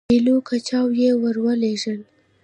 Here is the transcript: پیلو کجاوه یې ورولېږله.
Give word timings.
پیلو 0.09 0.35
کجاوه 0.49 0.95
یې 1.01 1.11
ورولېږله. 1.21 2.05